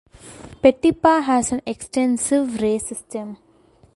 [0.63, 3.37] Petipa has an extensive ray system.